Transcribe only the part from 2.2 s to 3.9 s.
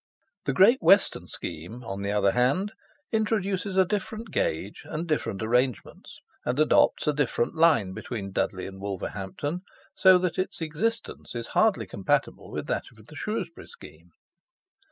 hand, introduces a